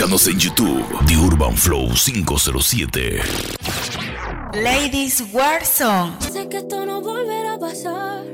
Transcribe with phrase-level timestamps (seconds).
[0.00, 3.20] Búscanos en YouTube, The Urban Flow 507.
[4.54, 6.14] Ladies Warzone.
[6.20, 8.24] Sé que esto no volverá a pasar,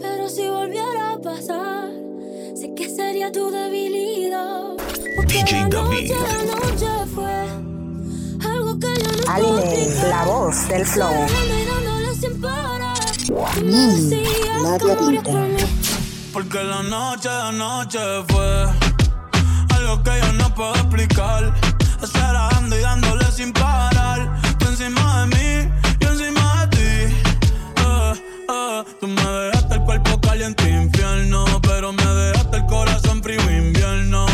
[0.00, 1.90] pero si volviera a pasar,
[2.54, 4.76] sé que sería tu debilidad.
[5.16, 6.12] Porque DJ la David.
[6.12, 11.26] noche, la noche fue algo que yo no Aline, la voz del flow.
[13.60, 14.96] Mm, Nadia.
[16.32, 17.98] Porque la noche, la noche
[18.28, 18.85] fue
[19.86, 21.52] algo que yo no puedo explicar.
[22.02, 24.40] Acelerando y dándole sin parar.
[24.58, 27.14] Tú encima de mí, yo encima de ti.
[27.76, 28.12] Eh,
[28.48, 34.26] eh, tú me dejaste el cuerpo caliente infierno, pero me dejaste el corazón frío invierno.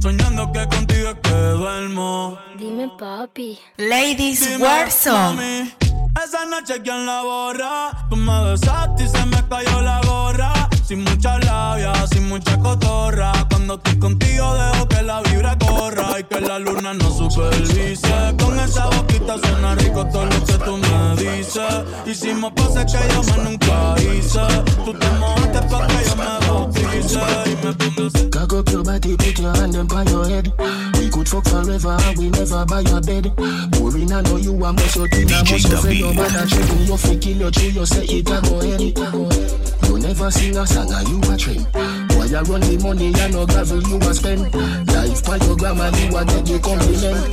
[0.00, 2.38] Soñando que contigo es que duermo.
[2.58, 3.58] Dime, papi.
[3.76, 5.76] Ladies Warzone.
[6.24, 8.06] esa noche quién la borra.
[8.08, 10.59] Tú me besaste y se me cayó la gorra.
[10.90, 13.30] Sin mucha labia, sin mucha cotorra.
[13.48, 18.34] Cuando estoy contigo dejo que la vibra corra y que la luna no supervise.
[18.42, 21.84] Con esa boquita suena rico todo lo que tú me dices.
[22.06, 24.40] Hicimos pases que yo más nunca hice.
[24.84, 28.30] Tú te mojaste pa' que yo me bautice y me pongo así.
[28.30, 30.52] Cock up your body, put your hand on your head.
[30.98, 33.30] We could fuck forever and we never buy your bed.
[33.78, 35.30] Boring, I know you are much your thing.
[35.30, 36.32] I DJ must offend your David.
[36.32, 36.86] man and tripping.
[36.86, 39.69] You fi kill your tree, you say it a go ahead.
[40.00, 41.62] You never sing a song and you a trim.
[42.08, 44.54] Boy, you run the money, you no gravel, you a spend.
[44.88, 47.28] Life by your grandma, you a get the compliment.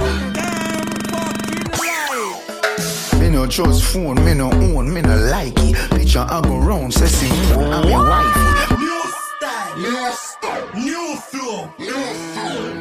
[3.22, 5.78] Me no trust phone, me no own, me no like it.
[5.92, 8.76] Picture I go round, say see me, I'm your wifey.
[8.76, 12.04] New style, new style, new flow, new
[12.36, 12.73] flow.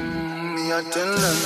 [0.53, 1.37] Me I tell them,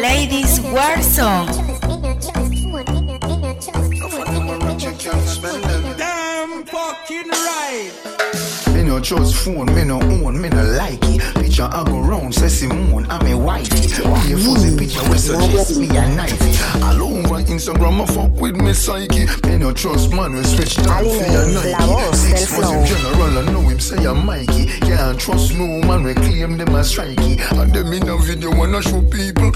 [0.00, 2.37] Ladies Warzone.
[8.88, 11.20] No trust phone, me no own, me no like it.
[11.34, 13.86] Picture I go round, say Simone, I'm a wifey.
[13.86, 16.82] Be a fuzzy picture, we suggest me a knifey.
[16.82, 19.26] All over Instagram, I fuck with me psyche.
[19.46, 22.16] Me no trust man, we switch down for your Nike.
[22.16, 24.66] Six months in general, I know him say I'm Mikey.
[24.80, 27.38] Can't trust no man, we claim them as strikey.
[27.60, 29.52] And them in a video wanna show people.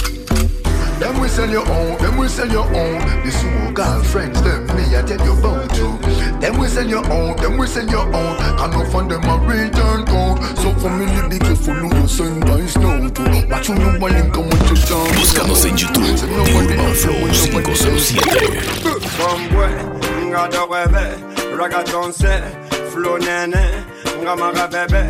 [1.02, 2.98] Them we sell your own, them we sell your own.
[3.24, 5.98] This whole girlfriends, them me I tell you about you.
[6.38, 8.36] Them we sell your own, them we sell your own.
[8.38, 10.38] Can no fund them a return code.
[10.58, 13.22] So for me, be careful who you send guys now to.
[13.50, 15.08] Watch who you want link and what you down.
[15.18, 18.22] Búscanos en YouTube, The Urban Flow 507.
[19.18, 19.68] Bombwe,
[20.30, 21.18] nga do bebe,
[21.58, 22.42] ragaton se,
[22.92, 23.84] flow nene,
[24.22, 25.02] nga marebebe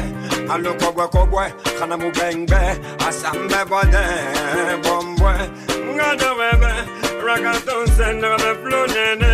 [0.53, 1.45] alokobwe kobwe
[1.79, 2.61] kana mubengbe
[3.09, 4.05] asambe bode
[4.83, 5.33] bombwe.
[5.95, 6.73] Nga dowebe
[7.27, 9.33] ragatonse nagabe flunene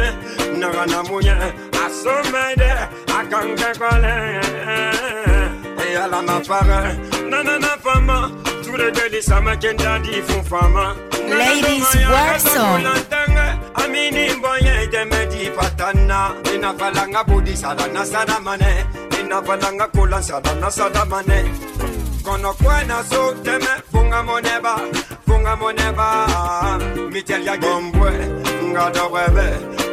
[0.58, 1.36] naga na munye
[1.84, 2.70] asomede
[3.18, 4.14] akanke kole
[5.86, 6.98] eyala mafare
[7.30, 8.30] nanana fama
[8.64, 10.94] tule delisa makenda di fun fama
[11.28, 12.84] Ladies, work song.
[13.74, 16.32] amini mbonye demedi patana.
[16.54, 18.84] Inafalanga budisala na sana mane.
[19.28, 21.38] Ina falanga kula sadana sadamane
[22.24, 24.74] kono kwena so teme funga moneba
[25.26, 26.08] funga moneba.
[27.12, 28.10] Mitel ya gombwe
[28.70, 29.46] nga do bebe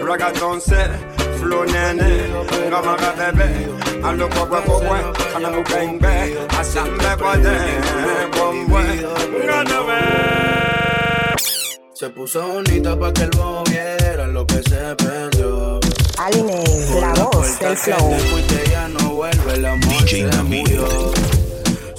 [0.08, 0.82] ragaton se
[1.38, 2.12] flow nene.
[2.70, 3.48] Nga maga bebe
[4.08, 5.00] alo kogwe kogwe
[5.34, 6.14] kana mubengbe
[6.60, 7.56] asambe bode
[8.36, 8.84] bombwe
[9.46, 10.12] nga do bebe
[11.94, 15.85] Se puso bonita pa' que el bobo viera lo que se perdió.
[16.18, 16.64] Aline,
[17.02, 18.10] la voz puerta del que flow.
[18.10, 21.14] te fuiste ya no vuelve, el amor DJ se.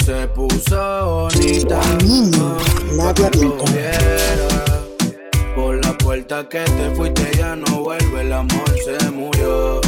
[0.05, 1.81] Se puso bonita.
[5.55, 9.81] Por la puerta que te fuiste ya no vuelve, el amor se murió.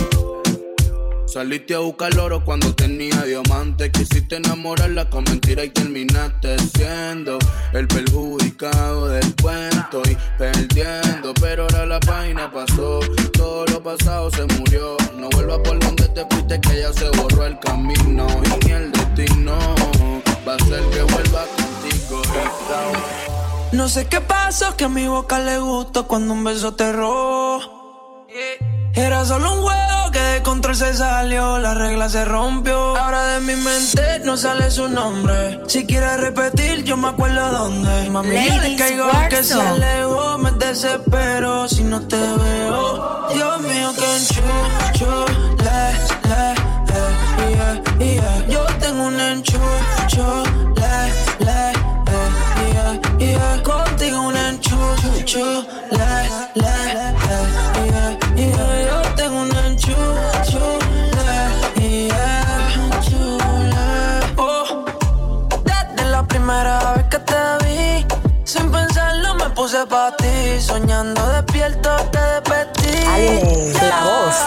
[1.28, 3.90] Saliste a buscar oro cuando tenía diamante.
[3.90, 7.38] Quisiste enamorarla con mentira y terminaste siendo
[7.74, 11.34] el perjudicado del cuento y perdiendo.
[11.34, 13.00] Pero ahora la página pasó,
[13.34, 14.96] todo lo pasado se murió.
[15.18, 18.26] No vuelvas por donde te fuiste, que ya se borró el camino.
[18.46, 19.58] Y ni el destino
[20.48, 22.22] va a ser que vuelva contigo.
[23.72, 27.77] No sé qué pasó, que a mi boca le gustó cuando un beso te robó.
[28.94, 32.94] Era solo un juego que de control se salió, la regla se rompió.
[32.94, 35.60] Ahora de mi mente no sale su nombre.
[35.66, 38.10] Si quieres repetir, yo me acuerdo dónde.
[38.10, 43.28] Mami, yo le Ladies caigo que se alejó, me desespero si no te veo.
[43.32, 45.24] Dios mío, que enchucho,
[45.64, 45.92] le,
[46.28, 46.54] le,
[46.88, 48.46] le, yeah, yeah.
[48.48, 50.42] Yo tengo un enchucho,
[50.76, 51.72] le, le,
[52.04, 53.62] le, yeah, yeah.
[53.62, 55.64] Contigo un enchucho,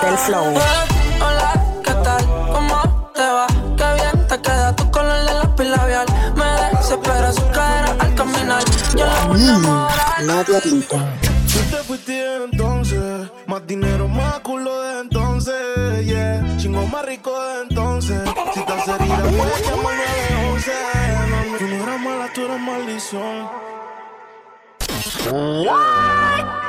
[0.01, 0.45] del flow.
[0.55, 0.59] Eh,
[1.21, 1.53] hola,
[1.83, 2.25] ¿qué tal?
[2.25, 3.47] ¿Cómo te va?
[3.77, 6.05] Qué bien te queda tu color de lápiz labial.
[6.35, 8.63] Me desespera su cara al caminar.
[8.95, 10.23] Yo la voy a enamorar.
[10.23, 10.97] La diablita.
[11.51, 16.41] Tú te fuiste entonces, más dinero, más culo de entonces, yeah.
[16.57, 18.21] Chingo más rico de entonces.
[18.53, 20.71] Si estás herida, puedes llamarme a 11.
[21.29, 23.49] Mami, tú no eras mala, tú eras maldición.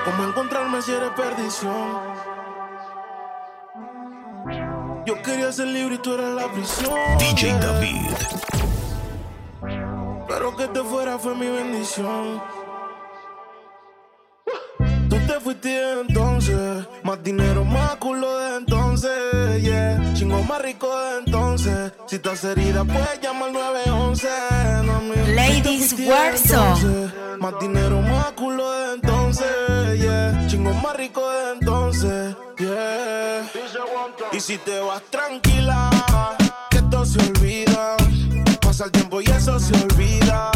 [0.04, 2.41] ¿Cómo encontrarme si eres perdición?
[5.04, 6.94] Yo quería ser libre y tú eras la prisión.
[7.18, 7.58] DJ yeah.
[7.58, 7.96] David.
[10.28, 12.40] Pero que te fuera fue mi bendición.
[15.08, 20.14] Tú te fuiste entonces, más dinero, más culo de entonces, yeah.
[20.14, 21.92] Chingo más rico de entonces.
[22.06, 24.28] Si estás herida, puedes llamar al 911.
[24.86, 25.14] mami.
[25.14, 30.46] Tú te Ladies entonces, Más dinero, más culo de entonces, yeah.
[30.48, 33.11] Chingo más rico de entonces, yeah.
[34.32, 35.90] Y si te vas tranquila,
[36.70, 37.96] que esto se olvida.
[38.60, 40.50] Pasa el tiempo y eso se olvida.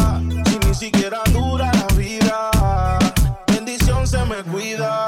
[0.45, 2.49] Si ni siquiera dura la vida,
[3.47, 5.06] bendición se me cuida.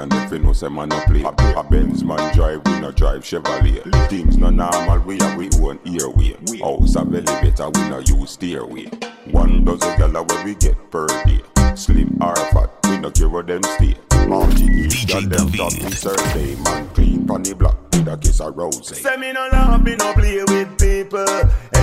[0.00, 2.90] And if you know say man no play A, a Benz man drive, we no
[2.90, 4.08] drive Chevrolet.
[4.08, 6.34] Things no normal, we have we own airway.
[6.58, 8.86] House a belly better, we no use stairway.
[9.30, 11.42] One dozen gala where we get per day.
[11.74, 13.94] Slim or fat, we no care where them stay.
[14.26, 18.56] Martini, girl them top me survey Man clean pon the block with a kiss of
[18.56, 18.96] rose.
[18.96, 21.26] Say me no laugh, me no play with people.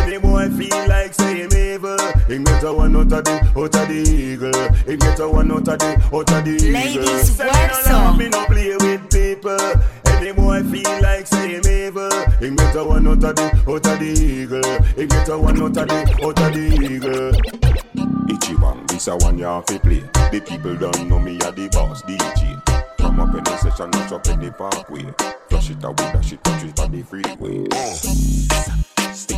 [0.08, 1.98] Any boy feel like say him evil.
[2.30, 4.70] He get a one out of the out of the eagle.
[4.88, 6.72] He get a one out of the out of the eagle.
[6.72, 8.18] Ladies, Say work no song.
[8.18, 9.60] me no play with people.
[10.06, 12.10] Any boy feel like say him evil.
[12.40, 14.84] He get a one out of the out of the eagle.
[14.96, 17.32] He get a one out of the out of the eagle.
[18.32, 21.70] Ichiban, this a one you have to play The people don't know me a the
[21.72, 22.62] boss DJ
[22.98, 25.06] Come up in the session, not up in the parkway
[25.50, 28.97] Flush it away, dash it, touch it on the freeway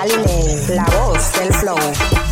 [0.00, 2.25] Aline, la voz del flow.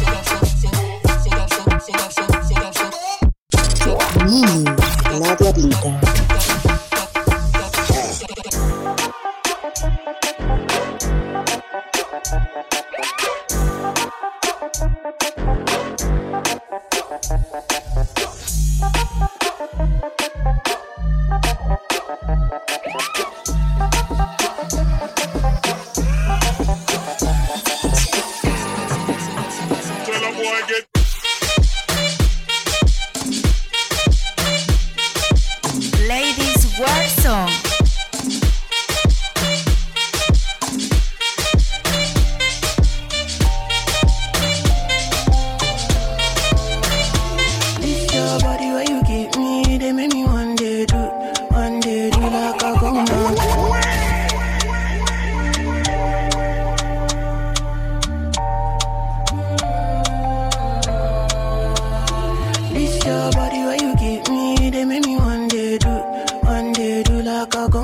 [67.45, 67.84] Like a go.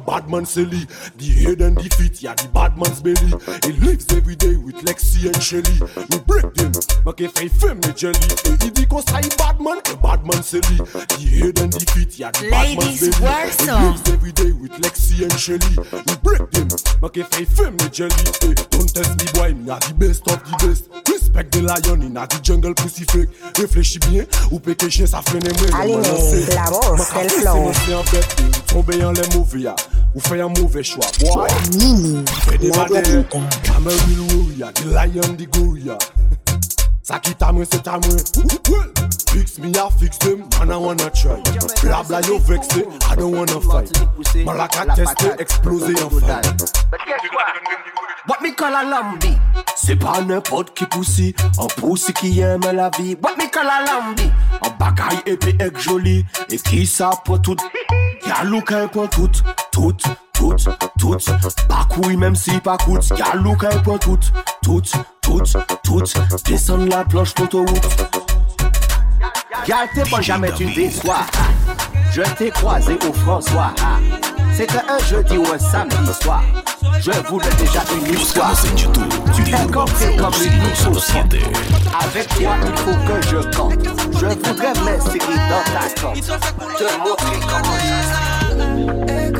[0.00, 0.86] badman se li.
[1.16, 3.32] Di head and di feet, ya di badman's belly
[3.64, 5.76] He lives everyday with Lexi and Shelly.
[6.10, 6.72] We break them,
[7.04, 8.26] make e fey fem ne jelly.
[8.46, 10.78] E i di kon sa yi badman, e badman se li.
[11.16, 15.36] Di head and di feet, ya di badman's belly He lives everyday with Lexi and
[15.38, 15.74] Shelly.
[16.06, 16.68] We break them,
[17.02, 18.24] make e fey fem ne jelly.
[18.42, 20.88] E don't test me boy, mi a di best of di best.
[21.06, 25.22] Respect the lion, in a di jungle pussy fake Reflechi bien, ou peke chen sa
[25.22, 26.02] frene mwen Aline,
[26.54, 29.62] la voz, el flow Maka fese mwen se an bete, ou tombe yon le mouve
[29.62, 29.74] ya.
[30.14, 31.50] Ou fè yon mouvè chwa, boy
[32.42, 35.98] Fè de madè, kamè wil woya Di layon di goya
[37.06, 38.16] Sa ki tamè se tamè
[39.30, 41.38] Fix mi a fix dem, man a wanna try.
[41.84, 43.86] Blabla yo vekse, I don't wanna fight.
[44.44, 46.42] Man la ka teste, eksplose yon fay
[48.26, 49.30] Wap mi kal a lambi?
[49.78, 51.30] Se pa nepot ki pousi
[51.62, 53.14] An pousi ki yeme la vi.
[53.22, 54.26] Wap mi kal a lambi?
[54.58, 57.62] An bagay epi ek joli E ki sa potout
[58.30, 59.96] Gyalou ka yon tout, tout,
[60.32, 60.54] tout,
[61.00, 61.18] tout.
[61.66, 64.30] Pa kouy menm si pa kout Gyalou ka yon pon tout,
[64.62, 64.82] tout,
[65.20, 65.42] tout,
[65.82, 66.04] tout.
[66.86, 67.88] La planche l'autoroute
[69.66, 71.26] Gyal te pon jamais tu déçois
[72.12, 73.74] Je t'ai croisé au François.
[74.54, 76.42] C'était un jeudi ou un samedi soir.
[77.00, 78.54] Je voulais déjà une histoire.
[79.34, 81.34] Tu es compris comme une innocente
[82.00, 83.84] Avec toi il faut que je compte.
[84.14, 86.24] Je voudrais m'insérer dans ta compte
[86.76, 87.76] Te montrer comment
[89.08, 89.30] Es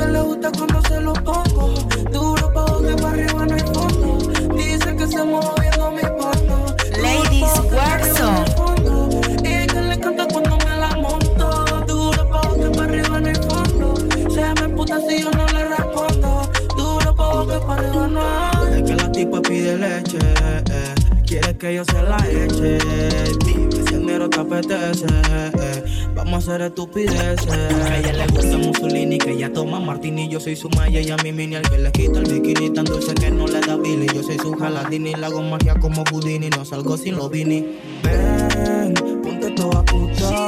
[26.51, 27.49] hacer estupideces.
[27.49, 30.29] A ella le gusta Mussolini, que ella toma martini.
[30.29, 32.71] Yo soy su maya y a mi mini al que le quita el bikini.
[32.71, 34.07] Tan dulce que no le da Billy.
[34.13, 35.13] Yo soy su jaladini.
[35.15, 36.51] La hago magia como Houdini.
[36.51, 37.79] No salgo sin los vini.
[38.03, 40.47] Ven, ponte toda puta.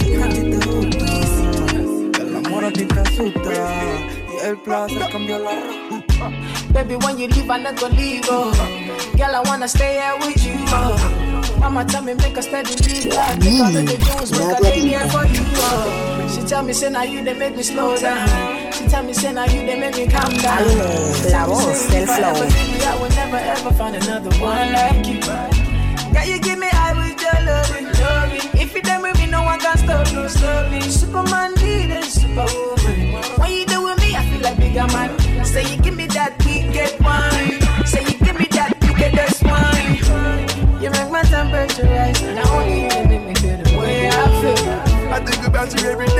[0.00, 2.22] Si a ti te gusta.
[2.22, 3.50] El amor a ti te asusta.
[4.32, 5.50] Y el placer cambió la
[5.90, 6.30] ruta.
[6.72, 8.24] Baby, when you leave, I never leave.
[8.24, 11.29] Girl, I wanna stay here with you.
[11.60, 13.12] Mama tell me make a steady leave.
[13.12, 13.36] Oh.
[13.38, 15.42] Because of the Jones, make a day here for you.
[15.44, 16.32] Oh.
[16.34, 18.72] She tell me, say now you, they make me slow down.
[18.72, 20.62] She tell me, say now you, they make me calm down.
[20.62, 22.48] Aline, la voz del flow.
[22.88, 25.20] I will never ever find another one like you.
[25.20, 28.60] Girl, you give me high with your loving, loving.
[28.60, 30.82] If you done with me, no one can stop, no stopping.
[30.82, 33.20] Superman needed superwoman.
[33.38, 35.44] When you do with me, I feel like bigger man.
[35.44, 36.39] Say you give me that
[45.78, 46.19] every day.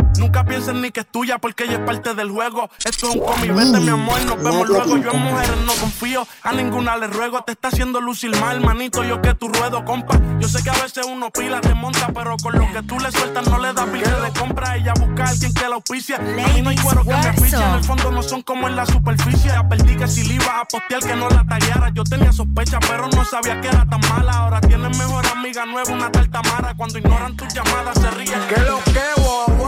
[0.21, 2.69] Nunca pienses ni que es tuya porque ella es parte del juego.
[2.85, 4.97] Esto es un cómic, vete mi amor, nos vemos luego.
[4.97, 7.41] Yo en mujeres no confío, a ninguna le ruego.
[7.41, 10.19] Te está haciendo lucir mal, manito, yo que tu ruedo, compa.
[10.37, 13.11] Yo sé que a veces uno pila te monta, pero con lo que tú le
[13.11, 14.77] sueltas no le da pila de compra.
[14.77, 16.17] Ella busca a alguien que la auspicia.
[16.17, 18.75] A mí no hay cuero que me auspicia, en el fondo no son como en
[18.75, 19.49] la superficie.
[19.49, 21.89] Ya perdí que si le iba a postear que no la tallara.
[21.95, 24.33] Yo tenía sospecha, pero no sabía que era tan mala.
[24.33, 26.75] Ahora tienes mejor amiga nueva, una tal Tamara.
[26.75, 28.39] Cuando ignoran tus llamadas se ríen.
[28.47, 29.60] ¿Qué lo que, guagua?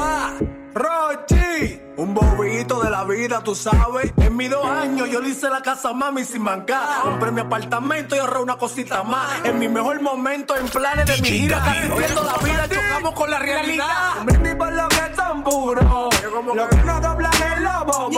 [0.76, 4.12] Rochi, un bobito de la vida, tú sabes.
[4.18, 7.04] En mis dos años yo le hice la casa a mami sin bancar.
[7.04, 9.46] Compré mi apartamento y ahorré una cosita más.
[9.46, 13.30] En mi mejor momento, en planes de mi gira, casi viendo la vida, chocamos con
[13.30, 13.88] la realidad.
[14.20, 16.24] Un brindis por lo que son puros,
[16.56, 18.10] lo que no doblan el lobo.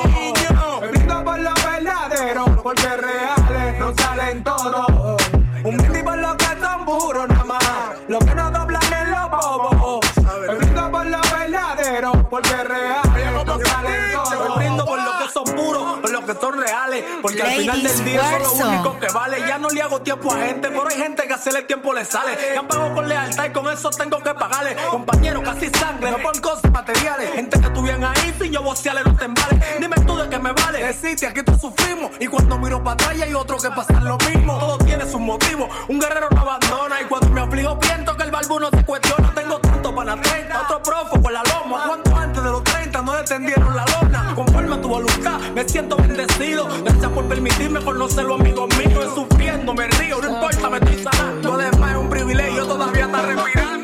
[0.89, 5.21] Brindo por lo verdadero, porque reales no salen todos.
[5.62, 7.63] Un brindis por lo que son puros, nada más.
[8.07, 10.00] Lo que no doblan el lobo.
[10.47, 14.49] Me brindo por lo verdadero, porque no salen todos.
[14.49, 17.03] Me brindo por lo que son puros, por lo que son reales.
[17.21, 18.67] Porque al final del día son lo Warson.
[18.69, 19.39] único que vale.
[19.47, 22.57] Ya no le hago tiempo a gente, pero hay gente que hacerle tiempo le sale.
[22.57, 24.75] Han pagado con lealtad y con eso tengo que pagarle.
[24.89, 27.31] Compañero, casi sangre, no por cosas materiales.
[27.33, 29.79] Gente que estuvieran ahí sin yo vocearle no te embales.
[29.79, 30.84] Dime tú de qué me vale.
[30.84, 32.12] Deciste, aquí todos sufrimos.
[32.19, 34.57] Y cuando miro para atrás hay otro que pasa lo mismo.
[34.57, 35.69] Todo tiene sus motivos.
[35.88, 37.01] Un guerrero no abandona.
[37.01, 39.34] Y cuando me aflijo, pienso que el barbuno se cuestiona.
[39.34, 41.84] Tengo tanto para la 30, otro profo por la loma.
[41.88, 44.34] Cuanto antes de los 30 no detendieron la lona.
[44.36, 46.67] Conforme a tu voluntad, me siento bendecido.
[46.84, 49.12] Gracias por permitirme conocer los amigos míos.
[49.13, 51.53] Sufriendo, me río, no importa, me estoy sanando.
[51.53, 53.75] Además es un privilegio, todavía está respirando.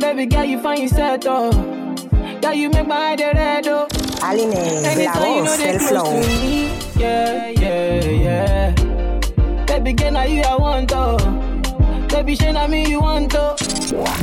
[0.00, 1.50] Baby girl, you find yourself though.
[2.40, 4.09] Girl, you make my head red though.
[4.22, 6.20] Aline, la you know voz they flow.
[6.20, 6.68] me.
[6.96, 9.64] Yeah, yeah, yeah.
[9.66, 12.06] Baby girl, now you I want to.
[12.14, 13.56] Baby, shey na me you want to.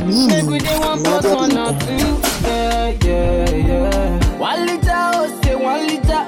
[0.06, 2.20] Make we dey one plus one or two.
[2.46, 4.38] Yeah, yeah, yeah.
[4.38, 6.24] One liter, oh say one liter.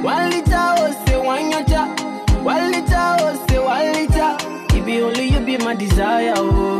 [0.00, 2.42] One liter, oh say one yacha.
[2.42, 4.36] One liter, oh say one liter.
[4.76, 6.79] It be only you be my desire, oh.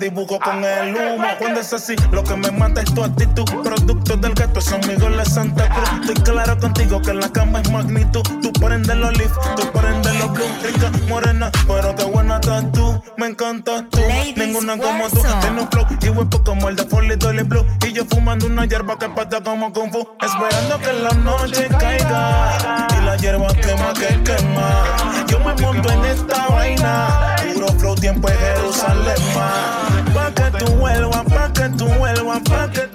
[0.00, 1.28] Dibujo con el humo.
[1.38, 3.44] Cuando es así, lo que me mata es tu actitud.
[3.62, 5.90] Producto del gato, son amigos de Santa Cruz.
[6.00, 8.22] Estoy claro contigo que la cama es magnitud.
[8.42, 10.44] Tú prendes los leaf, tú prendes los blue.
[10.64, 13.00] Rica, morena, pero qué buena estás tú.
[13.16, 14.00] Me encanta tú,
[14.36, 15.22] ninguna como tú.
[15.40, 17.66] Tiene un flow y huepo como el de Folly Dolly Blue.
[17.86, 20.08] Y yo fumando una hierba que pata como Kung Fu.
[20.20, 22.88] Esperando que la noche caiga.
[22.98, 24.84] Y la hierba quema que quema.
[25.28, 27.36] Yo me monto en esta vaina.
[27.54, 29.34] Puro flow, tiempo en Jerusalén.
[29.34, 29.89] ma.
[30.60, 32.89] Tú vuelvas, pa' que tú vuelvas, pa' que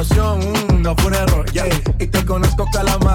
[0.00, 1.66] Mm, no fue un error, yeah.
[1.98, 3.09] Y te conozco, calamardo.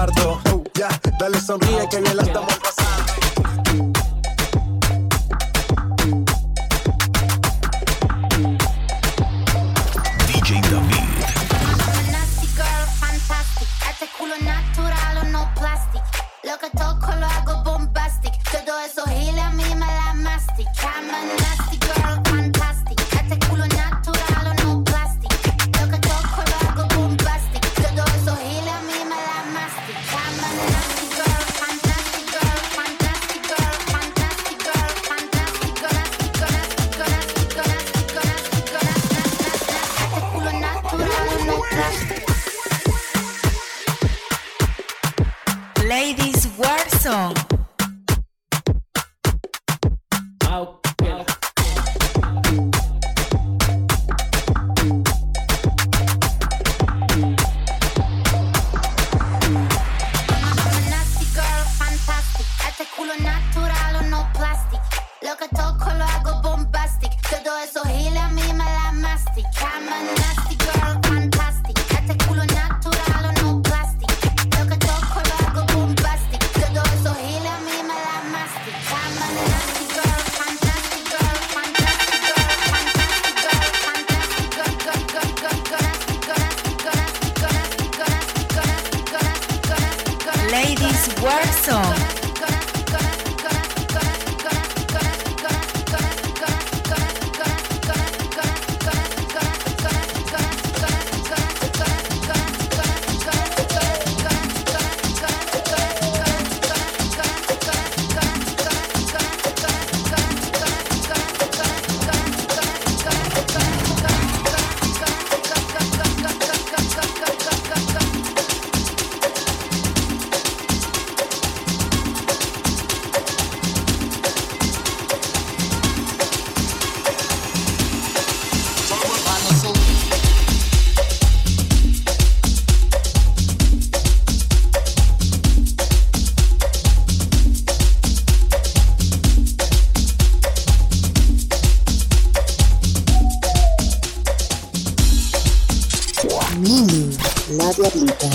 [146.58, 147.14] Mili,
[147.50, 148.28] la diablita.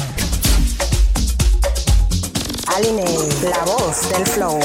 [2.75, 3.05] Aline,
[3.49, 4.60] la voz del flow.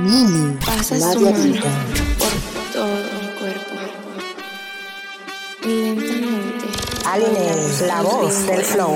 [0.00, 0.56] Mili.
[0.64, 1.20] Pasas mano
[2.18, 2.34] por
[2.72, 3.74] todo el cuerpo.
[5.64, 6.66] Lentamente.
[7.04, 8.94] Aline, la voz del flow.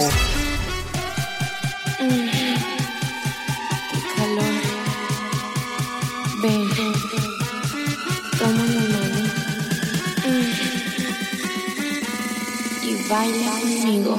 [4.16, 4.54] Calor.
[8.38, 9.20] Toma la mano.
[12.82, 14.14] Y baila conmigo.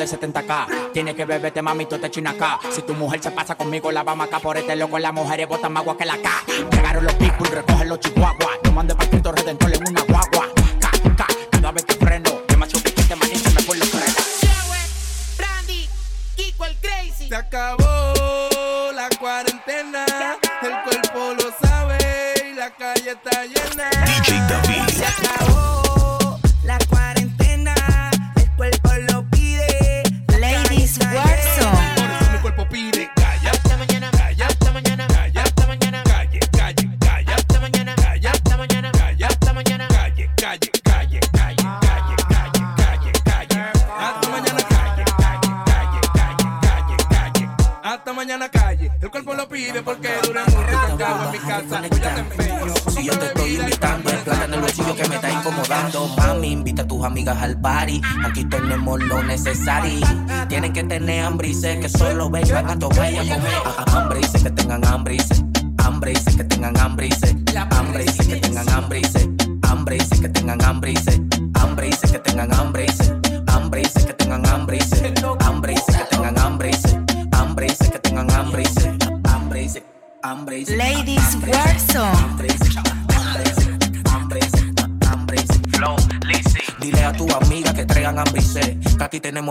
[0.00, 0.92] de 70k.
[0.92, 2.58] Tiene que beberte, mami, tú te chinas acá.
[2.70, 4.98] Si tu mujer se pasa conmigo, la vamos acá por este loco.
[4.98, 6.30] Las mujeres botan más agua que la K.
[6.70, 8.39] Llegaron los people, recogen los chihuahuas.
[62.20, 62.76] lo ven, a
[63.78, 65.16] a hambre dicen que tengan hambre,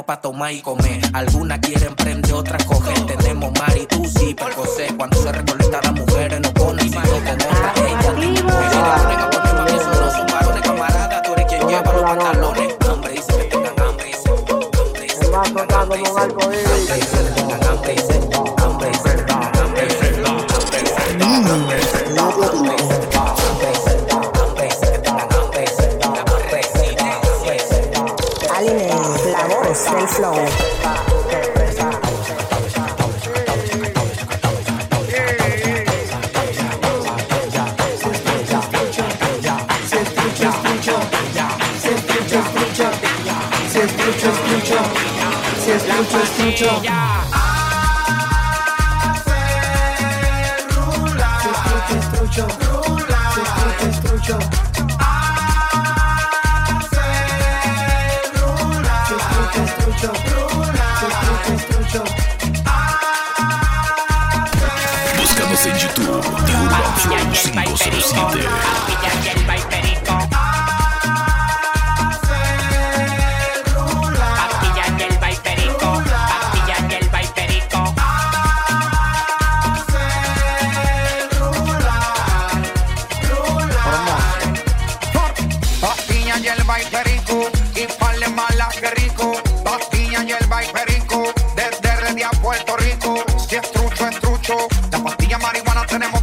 [0.09, 1.01] pa' tomar y comer.
[1.13, 2.98] Algunas quieren prender, otras coger.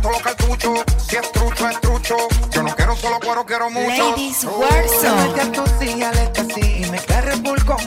[0.07, 0.23] todos los
[2.53, 4.11] Yo no quiero solo cuero, quiero mucho.
[4.11, 5.33] Ladies, Warzone.
[6.91, 6.99] Me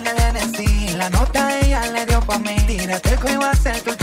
[0.06, 0.98] el NC.
[0.98, 2.56] La nota ella le dio pa' mí.
[2.68, 3.96] Tírate el iba a ser tu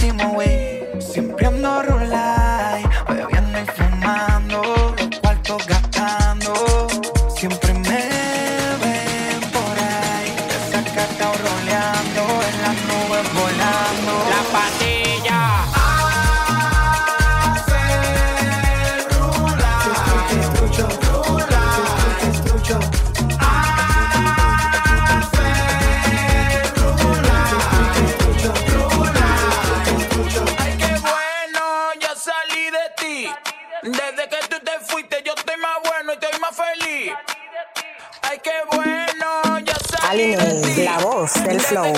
[40.09, 40.39] Aline,
[40.85, 41.93] la voz del flow.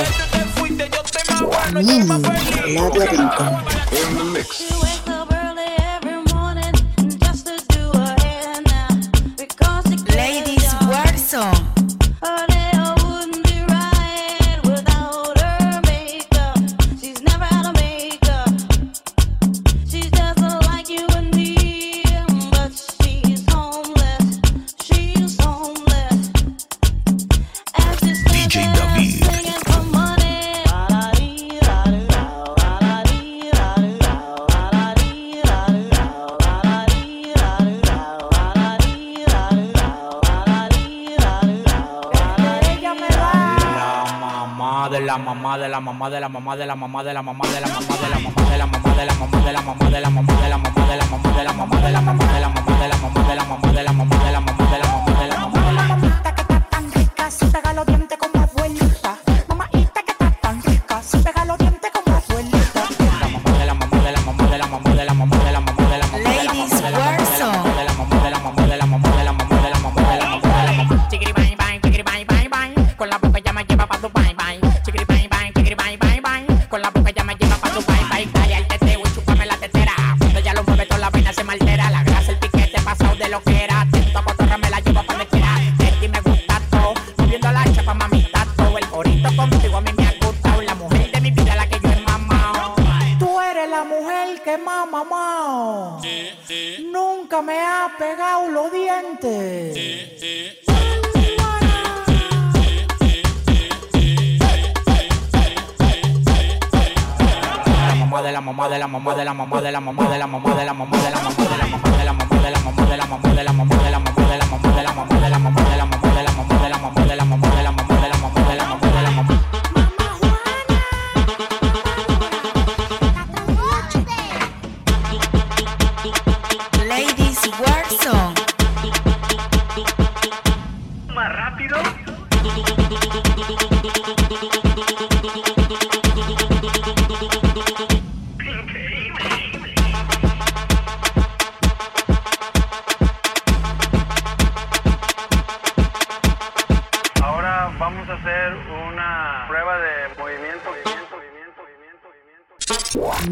[1.73, 2.23] Mm,
[2.75, 3.65] Nadia Rincón.
[3.93, 5.08] En el mix.
[45.99, 48.19] mamá de la mamá de la mamá de la mamá de la mamá de la
[48.21, 50.59] mamá de la mamá de la mamá de la mamá de la mamá de la
[50.59, 52.97] mamá de la mamá de la mamá de la mamá de la mamá de la
[52.97, 55.08] mamá de la mamá de la mamá de la mamá de la mamá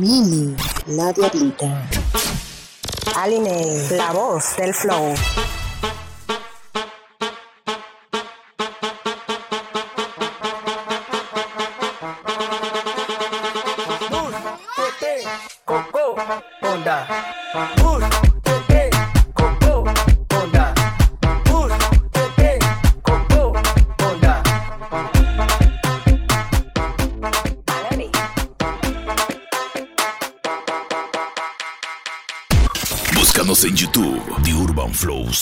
[0.07, 0.55] Mini,
[0.87, 1.67] la diablita.
[3.17, 5.13] Aline, la voz del flow.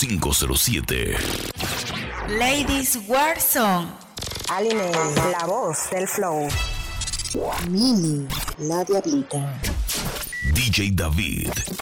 [0.07, 1.17] 507.
[2.39, 3.87] Ladies War Song.
[4.51, 4.91] Aline,
[5.33, 6.47] la voz del flow.
[7.71, 8.27] Mini,
[8.59, 9.59] la diablita.
[10.53, 11.74] DJ David.